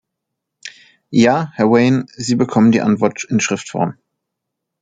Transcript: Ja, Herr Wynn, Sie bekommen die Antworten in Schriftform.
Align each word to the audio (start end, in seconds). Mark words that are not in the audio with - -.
Ja, 1.11 1.51
Herr 1.53 1.69
Wynn, 1.69 2.07
Sie 2.17 2.33
bekommen 2.33 2.71
die 2.71 2.81
Antworten 2.81 3.27
in 3.29 3.39
Schriftform. 3.39 3.99